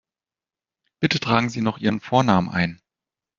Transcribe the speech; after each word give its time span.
Bitte 0.99 1.19
tragen 1.19 1.49
Sie 1.49 1.61
noch 1.61 1.77
Ihren 1.77 1.99
Vornamen 1.99 2.49
ein. 2.49 2.81